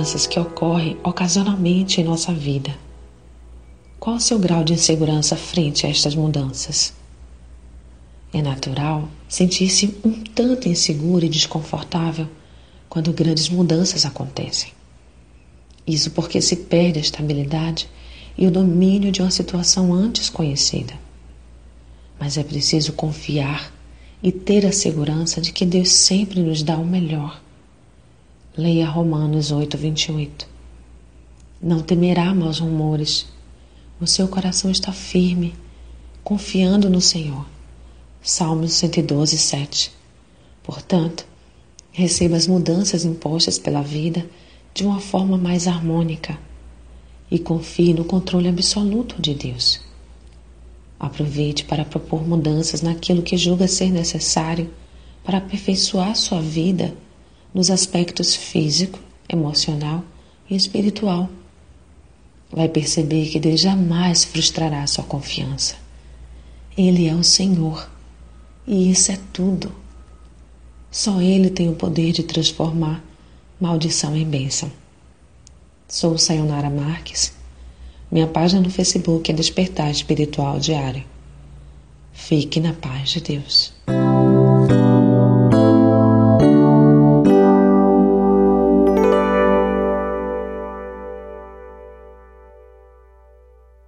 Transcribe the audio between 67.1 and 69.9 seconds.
o Senhor e isso é tudo.